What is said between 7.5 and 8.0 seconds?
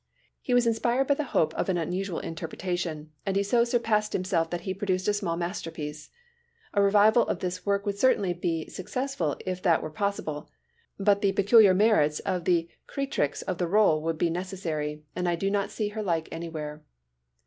work would